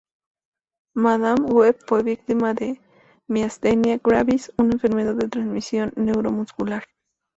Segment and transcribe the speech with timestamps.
[0.95, 2.81] Madame Web fue víctima de
[3.27, 6.83] "miastenia gravis", una enfermedad de transmisión neuromuscular.